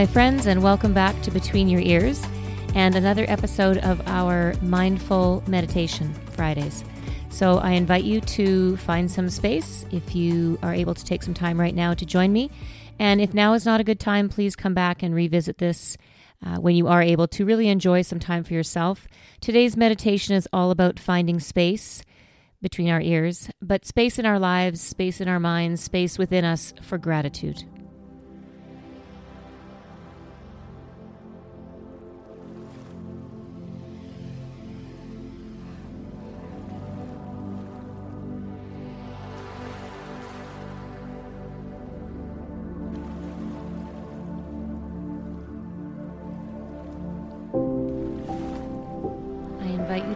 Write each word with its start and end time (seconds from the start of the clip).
My 0.00 0.06
friends, 0.06 0.46
and 0.46 0.62
welcome 0.62 0.94
back 0.94 1.20
to 1.24 1.30
Between 1.30 1.68
Your 1.68 1.82
Ears 1.82 2.24
and 2.74 2.96
another 2.96 3.26
episode 3.28 3.76
of 3.76 4.00
our 4.08 4.54
Mindful 4.62 5.42
Meditation 5.46 6.14
Fridays. 6.30 6.84
So, 7.28 7.58
I 7.58 7.72
invite 7.72 8.04
you 8.04 8.22
to 8.22 8.78
find 8.78 9.10
some 9.10 9.28
space 9.28 9.84
if 9.90 10.16
you 10.16 10.58
are 10.62 10.72
able 10.72 10.94
to 10.94 11.04
take 11.04 11.22
some 11.22 11.34
time 11.34 11.60
right 11.60 11.74
now 11.74 11.92
to 11.92 12.06
join 12.06 12.32
me. 12.32 12.50
And 12.98 13.20
if 13.20 13.34
now 13.34 13.52
is 13.52 13.66
not 13.66 13.78
a 13.78 13.84
good 13.84 14.00
time, 14.00 14.30
please 14.30 14.56
come 14.56 14.72
back 14.72 15.02
and 15.02 15.14
revisit 15.14 15.58
this 15.58 15.98
uh, 16.42 16.56
when 16.56 16.76
you 16.76 16.88
are 16.88 17.02
able 17.02 17.28
to 17.28 17.44
really 17.44 17.68
enjoy 17.68 18.00
some 18.00 18.20
time 18.20 18.42
for 18.42 18.54
yourself. 18.54 19.06
Today's 19.42 19.76
meditation 19.76 20.34
is 20.34 20.48
all 20.50 20.70
about 20.70 20.98
finding 20.98 21.40
space 21.40 22.02
between 22.62 22.88
our 22.88 23.02
ears, 23.02 23.50
but 23.60 23.84
space 23.84 24.18
in 24.18 24.24
our 24.24 24.38
lives, 24.38 24.80
space 24.80 25.20
in 25.20 25.28
our 25.28 25.40
minds, 25.40 25.82
space 25.82 26.16
within 26.16 26.46
us 26.46 26.72
for 26.80 26.96
gratitude. 26.96 27.64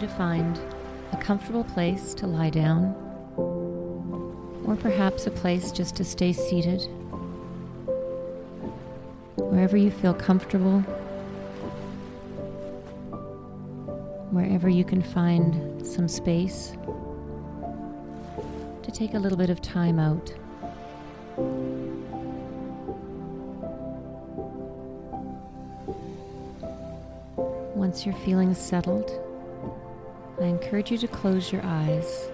To 0.06 0.10
find 0.10 0.60
a 1.12 1.16
comfortable 1.16 1.64
place 1.64 2.12
to 2.12 2.26
lie 2.26 2.50
down, 2.50 2.94
or 3.38 4.76
perhaps 4.76 5.26
a 5.26 5.30
place 5.30 5.72
just 5.72 5.96
to 5.96 6.04
stay 6.04 6.30
seated. 6.30 6.82
Wherever 9.36 9.78
you 9.78 9.90
feel 9.90 10.12
comfortable, 10.12 10.80
wherever 14.30 14.68
you 14.68 14.84
can 14.84 15.00
find 15.00 15.86
some 15.86 16.06
space 16.06 16.76
to 18.82 18.90
take 18.90 19.14
a 19.14 19.18
little 19.18 19.38
bit 19.38 19.48
of 19.48 19.62
time 19.62 19.98
out. 19.98 20.34
Once 27.74 28.04
you're 28.04 28.14
feeling 28.16 28.52
settled, 28.52 29.23
I 30.40 30.44
encourage 30.44 30.90
you 30.90 30.98
to 30.98 31.08
close 31.08 31.52
your 31.52 31.62
eyes. 31.64 32.28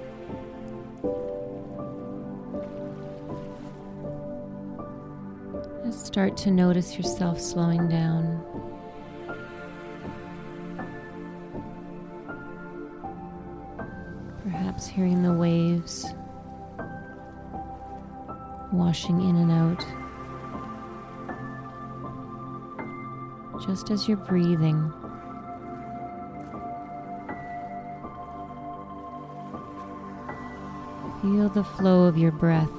Just 5.85 6.07
start 6.07 6.37
to 6.39 6.51
notice 6.51 6.97
yourself 6.97 7.41
slowing 7.41 7.89
down. 7.89 8.43
Perhaps 14.43 14.87
hearing 14.87 15.23
the 15.23 15.33
waves 15.33 16.07
washing 18.73 19.21
in 19.21 19.37
and 19.37 19.53
out. 19.53 19.85
Just 23.67 23.91
as 23.91 24.09
you're 24.09 24.17
breathing. 24.17 24.93
Feel 31.23 31.51
the 31.51 31.63
flow 31.63 32.05
of 32.05 32.17
your 32.17 32.33
breath. 32.33 32.71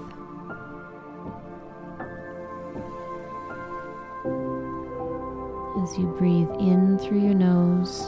As 5.84 5.96
you 5.96 6.08
breathe 6.18 6.50
in 6.60 6.98
through 6.98 7.20
your 7.20 7.36
nose 7.36 8.02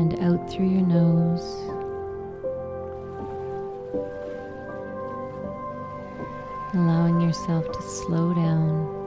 and 0.00 0.18
out 0.20 0.50
through 0.50 0.68
your 0.68 0.82
nose. 0.82 1.46
Allowing 6.74 7.20
yourself 7.20 7.70
to 7.70 7.82
slow 7.82 8.34
down. 8.34 8.99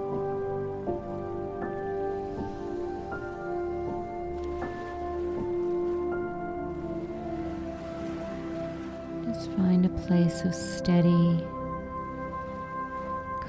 Place 10.33 10.45
of 10.45 10.55
steady, 10.55 11.44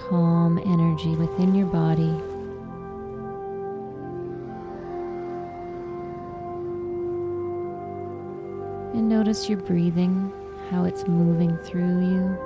calm 0.09 0.59
energy 0.67 1.17
within 1.17 1.55
your 1.55 1.67
body. 1.67 2.15
And 8.97 9.09
notice 9.09 9.49
your 9.49 9.59
breathing, 9.59 10.33
how 10.71 10.85
it's 10.85 11.07
moving 11.07 11.57
through 11.59 12.01
you. 12.01 12.39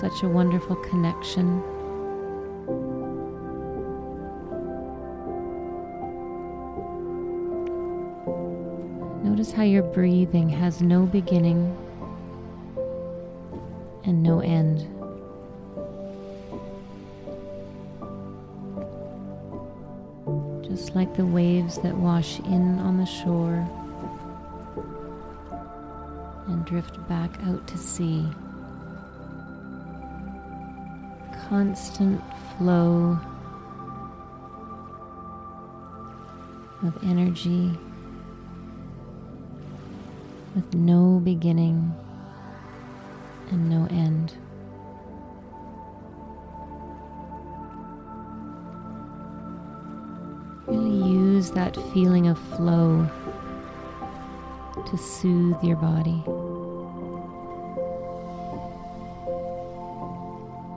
Such 0.00 0.22
a 0.22 0.28
wonderful 0.28 0.76
connection 0.76 1.62
Notice 9.22 9.52
how 9.52 9.62
your 9.62 9.82
breathing 9.82 10.48
has 10.48 10.80
no 10.80 11.06
beginning 11.06 11.76
and 14.06 14.22
no 14.22 14.40
end. 14.40 14.80
Just 20.68 20.94
like 20.94 21.14
the 21.16 21.24
waves 21.24 21.78
that 21.78 21.96
wash 21.96 22.38
in 22.40 22.78
on 22.80 22.98
the 22.98 23.06
shore 23.06 23.66
and 26.46 26.64
drift 26.64 27.06
back 27.08 27.30
out 27.44 27.66
to 27.68 27.78
sea. 27.78 28.26
Constant 31.48 32.20
flow 32.56 33.18
of 36.82 36.96
energy 37.04 37.70
with 40.54 40.74
no 40.74 41.20
beginning 41.24 41.94
and 43.50 43.68
no 43.68 43.86
end. 43.90 44.36
Really 50.66 51.10
use 51.10 51.50
that 51.52 51.76
feeling 51.92 52.26
of 52.28 52.38
flow 52.56 53.08
to 54.90 54.96
soothe 54.98 55.62
your 55.62 55.76
body. 55.76 56.22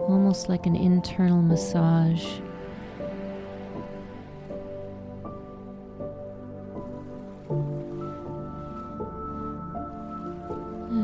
Almost 0.10 0.50
like 0.50 0.66
an 0.66 0.76
internal 0.76 1.42
massage. 1.42 2.40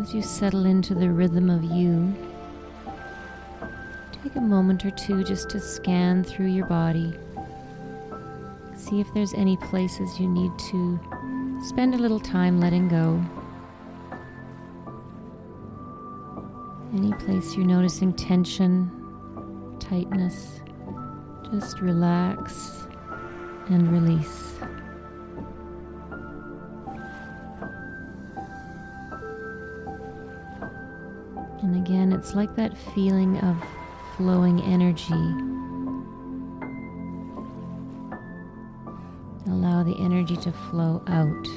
As 0.04 0.14
you 0.14 0.22
settle 0.22 0.66
into 0.66 0.94
the 0.94 1.10
rhythm 1.10 1.50
of 1.50 1.64
you, 1.64 2.14
take 4.12 4.36
a 4.36 4.42
moment 4.42 4.84
or 4.84 4.92
two 4.92 5.24
just 5.24 5.50
to 5.52 5.62
scan 5.62 6.26
through 6.26 6.48
your 6.48 6.66
body. 6.66 7.14
See 8.76 9.00
if 9.00 9.08
there's 9.14 9.34
any 9.34 9.56
places 9.56 10.20
you 10.20 10.28
need 10.28 10.52
to 10.72 11.00
spend 11.70 11.96
a 11.96 11.98
little 11.98 12.20
time 12.20 12.60
letting 12.60 12.90
go. 12.90 13.24
Any 16.94 17.14
place 17.14 17.56
you're 17.56 17.66
noticing 17.66 18.12
tension, 18.12 18.92
tightness, 19.80 20.60
just 21.50 21.80
relax 21.80 22.88
and 23.70 23.90
release. 23.90 24.43
Again, 31.84 32.14
it's 32.14 32.34
like 32.34 32.56
that 32.56 32.78
feeling 32.96 33.38
of 33.40 33.58
flowing 34.16 34.62
energy. 34.62 35.12
Allow 39.52 39.84
the 39.84 39.94
energy 40.00 40.38
to 40.38 40.52
flow 40.54 41.04
out. 41.08 41.48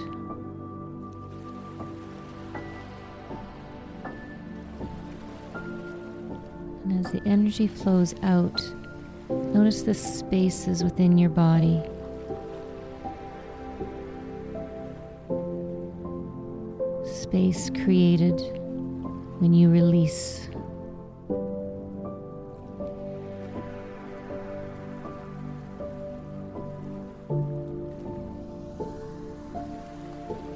And 6.83 7.07
as 7.07 7.13
the 7.13 7.23
energy 7.25 7.69
flows 7.69 8.17
out, 8.25 8.61
notice 9.29 9.83
the 9.83 9.95
spaces 9.95 10.83
within 10.83 11.19
your 11.19 11.31
body. 11.31 11.81
Space 17.05 17.71
created 17.71 18.66
when 19.39 19.53
you 19.53 19.69
release. 19.69 20.49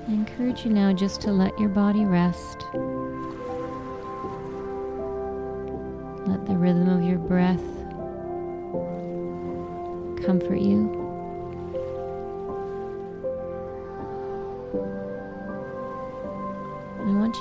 I 0.08 0.12
encourage 0.12 0.64
you 0.64 0.70
now 0.70 0.92
just 0.92 1.20
to 1.22 1.32
let 1.32 1.58
your 1.58 1.68
body 1.68 2.04
rest. 2.04 2.64
Let 6.26 6.46
the 6.46 6.56
rhythm 6.56 6.88
of 6.88 7.04
your 7.04 7.18
breath 7.18 7.60
comfort 10.24 10.60
you. 10.60 10.99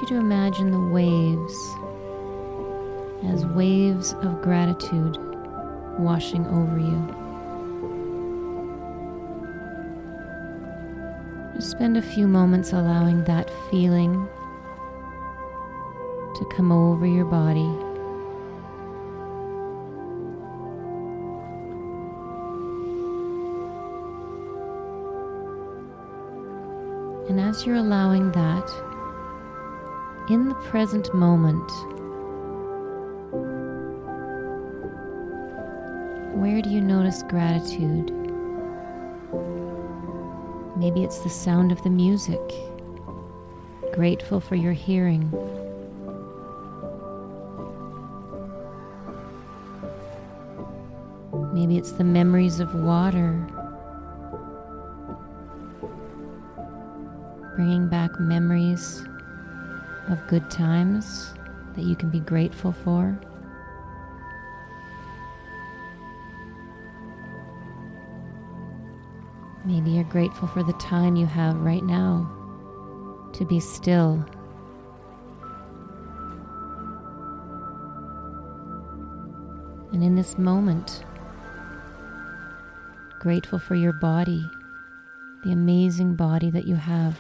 You 0.02 0.08
to 0.08 0.16
imagine 0.16 0.72
the 0.72 0.80
waves 0.80 1.54
as 3.26 3.46
waves 3.48 4.14
of 4.22 4.42
gratitude 4.42 5.18
washing 6.00 6.46
over 6.48 6.80
you. 6.80 7.16
Just 11.56 11.72
spend 11.72 11.98
a 11.98 12.02
few 12.02 12.28
moments 12.28 12.72
allowing 12.72 13.26
that 13.26 13.52
feeling 13.70 14.28
to 16.36 16.46
come 16.56 16.72
over 16.72 17.06
your 17.06 17.26
body. 17.26 17.70
And 27.28 27.40
as 27.42 27.66
you're 27.66 27.76
allowing 27.76 28.32
that, 28.32 28.89
in 30.30 30.48
the 30.48 30.54
present 30.56 31.12
moment, 31.12 31.72
where 36.36 36.62
do 36.62 36.70
you 36.70 36.82
notice 36.82 37.24
gratitude? 37.24 38.12
Maybe 40.78 41.04
it's 41.04 41.20
the 41.20 41.30
sound 41.30 41.72
of 41.72 41.82
the 41.82 41.90
music, 41.90 42.40
grateful 43.92 44.40
for 44.40 44.56
your 44.56 44.74
hearing. 44.74 45.32
Maybe 51.54 51.76
it's 51.76 51.94
the 51.94 52.04
memories 52.04 52.60
of 52.60 52.76
water, 52.76 53.48
bringing 57.56 57.90
back 57.90 58.12
memories 58.20 59.04
of 60.10 60.26
good 60.28 60.50
times 60.50 61.34
that 61.76 61.84
you 61.84 61.96
can 61.96 62.10
be 62.10 62.20
grateful 62.20 62.72
for. 62.72 63.20
Maybe 69.66 69.92
you're 69.92 70.04
grateful 70.06 70.48
for 70.48 70.64
the 70.64 70.74
time 70.74 71.16
you 71.16 71.28
have 71.28 71.56
right 71.58 71.84
now 71.84 72.36
to 73.34 73.46
be 73.46 73.60
still. 73.60 74.26
And 79.92 80.04
in 80.04 80.16
this 80.16 80.38
moment, 80.38 81.04
grateful 83.20 83.60
for 83.60 83.76
your 83.76 83.94
body, 83.94 84.50
the 85.44 85.52
amazing 85.52 86.16
body 86.16 86.50
that 86.50 86.66
you 86.66 86.76
have. 86.76 87.20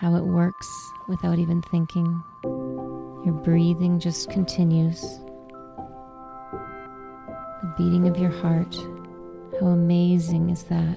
How 0.00 0.14
it 0.14 0.24
works 0.24 0.66
without 1.08 1.38
even 1.38 1.60
thinking. 1.60 2.22
Your 2.42 3.38
breathing 3.44 4.00
just 4.00 4.30
continues 4.30 5.02
The 7.60 7.74
beating 7.76 8.08
of 8.08 8.16
your 8.16 8.30
heart. 8.30 8.74
How 9.60 9.66
amazing 9.66 10.48
is 10.48 10.62
that? 10.64 10.96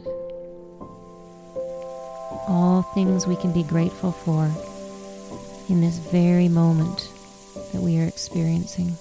All 2.47 2.83
things 2.95 3.27
we 3.27 3.35
can 3.35 3.51
be 3.51 3.63
grateful 3.63 4.13
for 4.13 4.49
in 5.67 5.81
this 5.81 5.97
very 5.97 6.47
moment 6.47 7.11
that 7.73 7.81
we 7.81 7.99
are 7.99 8.05
experiencing. 8.05 8.95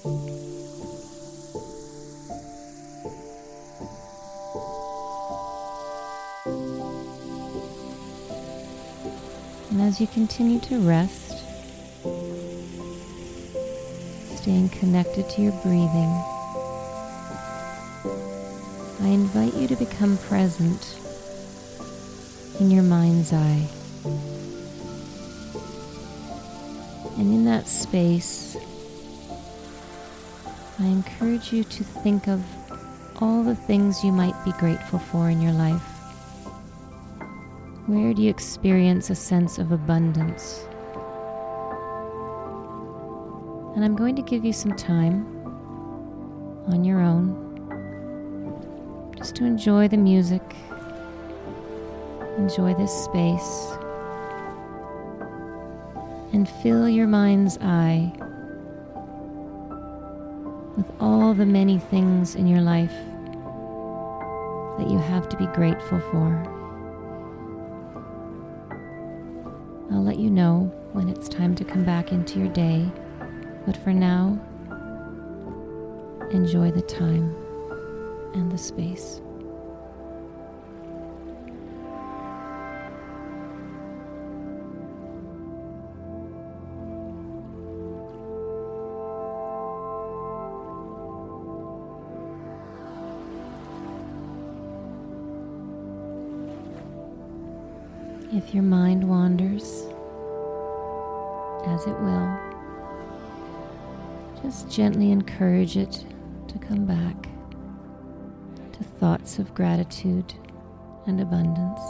As 9.82 10.00
you 10.00 10.06
continue 10.06 10.60
to 10.60 10.78
rest, 10.78 11.44
staying 14.38 14.68
connected 14.68 15.28
to 15.28 15.42
your 15.42 15.52
breathing, 15.62 16.12
I 19.00 19.08
invite 19.08 19.54
you 19.54 19.66
to 19.66 19.74
become 19.74 20.18
present 20.18 20.98
in 22.60 22.70
your 22.70 22.84
mind's 22.84 23.32
eye. 23.32 23.66
And 27.18 27.34
in 27.34 27.44
that 27.46 27.66
space, 27.66 28.56
I 30.78 30.86
encourage 30.86 31.52
you 31.52 31.64
to 31.64 31.82
think 31.82 32.28
of 32.28 32.44
all 33.20 33.42
the 33.42 33.56
things 33.56 34.04
you 34.04 34.12
might 34.12 34.44
be 34.44 34.52
grateful 34.52 35.00
for 35.00 35.28
in 35.28 35.42
your 35.42 35.52
life. 35.52 35.91
Where 37.86 38.14
do 38.14 38.22
you 38.22 38.30
experience 38.30 39.10
a 39.10 39.16
sense 39.16 39.58
of 39.58 39.72
abundance? 39.72 40.68
And 43.74 43.84
I'm 43.84 43.96
going 43.96 44.14
to 44.14 44.22
give 44.22 44.44
you 44.44 44.52
some 44.52 44.76
time 44.76 45.26
on 46.68 46.84
your 46.84 47.00
own 47.00 47.34
just 49.18 49.34
to 49.36 49.44
enjoy 49.44 49.88
the 49.88 49.96
music, 49.96 50.42
enjoy 52.38 52.72
this 52.74 52.92
space, 52.92 53.72
and 56.32 56.48
fill 56.62 56.88
your 56.88 57.08
mind's 57.08 57.58
eye 57.58 58.12
with 60.76 60.88
all 61.00 61.34
the 61.34 61.46
many 61.46 61.80
things 61.80 62.36
in 62.36 62.46
your 62.46 62.60
life 62.60 62.94
that 64.78 64.88
you 64.88 64.98
have 64.98 65.28
to 65.30 65.36
be 65.36 65.46
grateful 65.46 65.98
for. 65.98 66.61
I'll 69.92 70.02
let 70.02 70.18
you 70.18 70.30
know 70.30 70.72
when 70.92 71.08
it's 71.08 71.28
time 71.28 71.54
to 71.56 71.64
come 71.64 71.84
back 71.84 72.12
into 72.12 72.38
your 72.38 72.48
day, 72.48 72.90
but 73.66 73.76
for 73.76 73.92
now, 73.92 74.40
enjoy 76.30 76.70
the 76.70 76.82
time 76.82 77.34
and 78.34 78.50
the 78.50 78.56
space. 78.56 79.20
If 98.34 98.54
your 98.54 98.62
mind 98.62 98.91
as 101.66 101.86
it 101.86 101.98
will, 102.00 102.38
just 104.42 104.70
gently 104.70 105.10
encourage 105.10 105.76
it 105.76 106.04
to 106.48 106.58
come 106.58 106.84
back 106.84 107.28
to 108.72 108.84
thoughts 108.98 109.38
of 109.38 109.54
gratitude 109.54 110.34
and 111.06 111.20
abundance. 111.20 111.80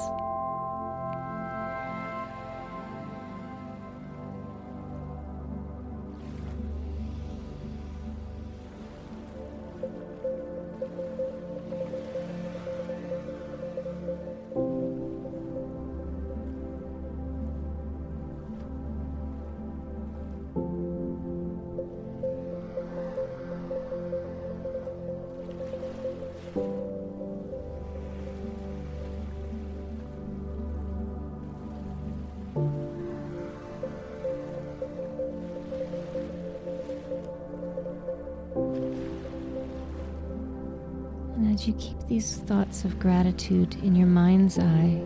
And 41.37 41.55
as 41.55 41.67
you 41.67 41.73
keep 41.75 41.99
these 42.09 42.37
thoughts 42.37 42.85
of 42.85 42.99
gratitude 42.99 43.75
in 43.83 43.97
your 43.97 44.07
mind's 44.07 44.59
eye, 44.59 45.01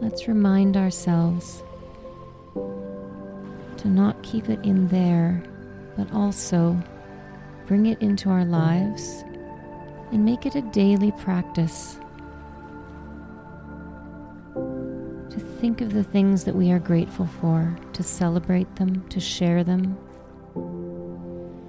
let's 0.00 0.28
remind 0.28 0.76
ourselves 0.76 1.62
to 3.78 3.88
not 3.88 4.22
keep 4.22 4.48
it 4.48 4.60
in 4.64 4.86
there, 4.88 5.42
but 5.96 6.12
also 6.12 6.78
bring 7.66 7.86
it 7.86 8.00
into 8.02 8.28
our 8.28 8.44
lives 8.44 9.24
and 10.12 10.24
make 10.24 10.44
it 10.44 10.54
a 10.54 10.62
daily 10.62 11.10
practice 11.12 11.98
to 14.54 15.40
think 15.58 15.80
of 15.80 15.94
the 15.94 16.04
things 16.04 16.44
that 16.44 16.54
we 16.54 16.70
are 16.70 16.78
grateful 16.78 17.26
for, 17.26 17.74
to 17.94 18.02
celebrate 18.02 18.76
them, 18.76 19.08
to 19.08 19.18
share 19.18 19.64
them, 19.64 19.96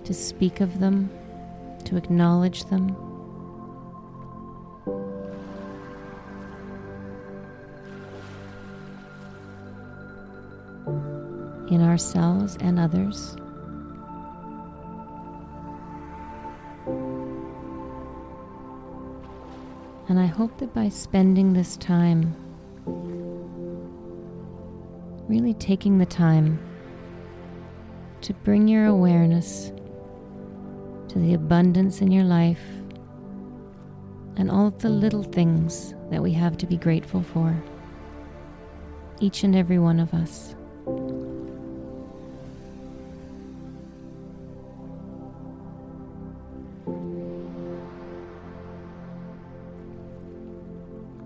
to 0.03 0.13
speak 0.13 0.60
of 0.60 0.79
them, 0.82 1.10
to 1.86 1.98
acknowledge 1.98 2.66
them. 2.66 2.96
In 11.70 11.82
ourselves 11.82 12.58
and 12.60 12.80
others. 12.80 13.36
And 20.10 20.20
I 20.20 20.25
hope 20.25 20.58
that 20.60 20.74
by 20.74 20.90
spending 20.90 21.54
this 21.54 21.78
time, 21.78 22.36
really 25.28 25.54
taking 25.54 25.98
the 25.98 26.06
time 26.06 26.60
to 28.22 28.34
bring 28.34 28.68
your 28.68 28.86
awareness 28.86 29.72
to 31.13 31.20
the 31.20 31.36
abundance 31.36 32.01
in 32.01 32.12
your 32.12 32.24
life 32.24 32.63
and 34.36 34.50
all 34.50 34.65
of 34.65 34.79
the 34.79 34.89
little 34.89 35.22
things 35.22 35.93
that 36.10 36.20
we 36.20 36.34
have 36.34 36.58
to 36.58 36.65
be 36.65 36.75
grateful 36.75 37.22
for, 37.22 37.55
each 39.20 39.43
and 39.43 39.55
every 39.55 39.77
one 39.77 40.00
of 40.00 40.12
us. 40.15 40.55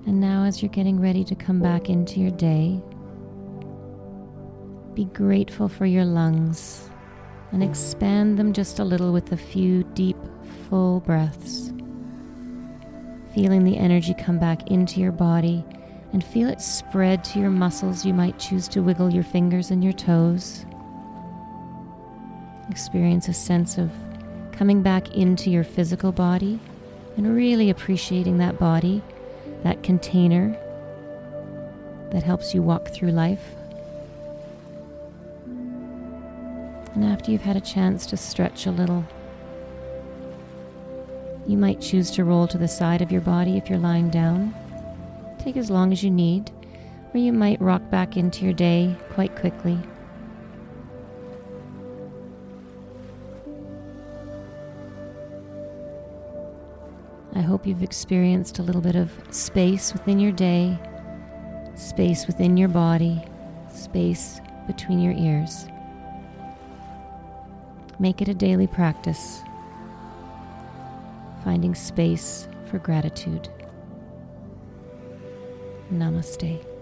And 0.06 0.20
now, 0.20 0.44
as 0.44 0.62
you're 0.62 0.70
getting 0.70 1.00
ready 1.00 1.24
to 1.24 1.36
come 1.36 1.62
back 1.62 1.90
into 1.90 2.20
your 2.20 2.32
day, 2.32 2.82
be 4.94 5.06
grateful 5.06 5.70
for 5.70 5.86
your 5.86 6.04
lungs 6.04 6.90
and 7.52 7.64
expand 7.64 8.38
them 8.38 8.54
just 8.54 8.80
a 8.80 8.84
little 8.84 9.14
with 9.14 9.32
a 9.32 9.38
few 9.38 9.84
deep, 9.94 10.18
full 10.70 11.00
breaths. 11.02 11.72
Feeling 13.34 13.64
the 13.64 13.78
energy 13.78 14.14
come 14.14 14.40
back 14.40 14.70
into 14.70 15.00
your 15.00 15.12
body 15.12 15.64
and 16.14 16.24
feel 16.24 16.50
it 16.50 16.62
spread 16.62 17.24
to 17.24 17.40
your 17.40 17.50
muscles. 17.50 18.06
You 18.06 18.14
might 18.14 18.40
choose 18.40 18.68
to 18.70 18.82
wiggle 18.82 19.14
your 19.14 19.24
fingers 19.24 19.72
and 19.72 19.84
your 19.84 19.94
toes. 19.94 20.66
Experience 22.70 23.28
a 23.28 23.34
sense 23.34 23.78
of 23.78 23.92
coming 24.52 24.82
back 24.82 25.16
into 25.16 25.50
your 25.50 25.64
physical 25.64 26.12
body 26.12 26.60
and 27.16 27.36
really 27.36 27.70
appreciating 27.70 28.38
that 28.38 28.60
body 28.60 29.02
that 29.64 29.84
container 29.84 30.58
that 32.12 32.24
helps 32.24 32.54
you 32.54 32.62
walk 32.62 32.90
through 32.90 33.12
life. 33.12 33.57
And 36.98 37.06
after 37.06 37.30
you've 37.30 37.44
had 37.44 37.56
a 37.56 37.62
chance 37.62 38.08
to 38.08 38.18
stretch 38.18 38.66
a 38.66 38.72
little, 38.72 39.06
you 41.46 41.56
might 41.56 41.80
choose 41.80 42.10
to 42.10 42.24
roll 42.24 42.48
to 42.48 42.58
the 42.58 42.68
side 42.68 43.04
of 43.04 43.12
your 43.12 43.22
body 43.22 43.56
if 43.56 43.70
you're 43.70 43.78
lying 43.78 44.10
down. 44.10 44.52
Take 45.38 45.58
as 45.58 45.70
long 45.70 45.92
as 45.92 46.04
you 46.04 46.10
need, 46.10 46.50
or 47.14 47.20
you 47.20 47.32
might 47.32 47.62
rock 47.62 47.88
back 47.92 48.18
into 48.18 48.46
your 48.46 48.54
day 48.54 48.96
quite 49.12 49.36
quickly. 49.36 49.78
I 57.36 57.42
hope 57.42 57.68
you've 57.68 57.84
experienced 57.84 58.58
a 58.58 58.64
little 58.64 58.82
bit 58.82 58.96
of 58.96 59.12
space 59.30 59.94
within 59.94 60.20
your 60.20 60.32
day, 60.32 60.80
space 61.76 62.26
within 62.26 62.58
your 62.58 62.70
body, 62.70 63.24
space 63.72 64.42
between 64.66 65.00
your 65.00 65.14
ears. 65.14 65.68
Make 68.00 68.22
it 68.22 68.28
a 68.28 68.34
daily 68.36 68.68
practice, 68.68 69.42
finding 71.44 71.74
space 71.74 72.48
for 72.70 72.78
gratitude. 72.78 73.50
Namaste. 75.92 76.77